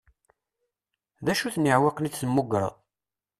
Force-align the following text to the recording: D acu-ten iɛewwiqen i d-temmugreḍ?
D 1.25 1.27
acu-ten 1.31 1.69
iɛewwiqen 1.69 2.07
i 2.07 2.09
d-temmugreḍ? 2.11 2.73